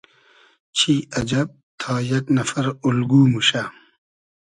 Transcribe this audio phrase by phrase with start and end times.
[0.77, 1.49] چی اجئب
[1.79, 3.63] تا یئگ نئفر اولگو موشۂ